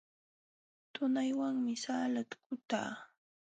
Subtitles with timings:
[0.93, 2.91] Tunaywanmi salata kutaa.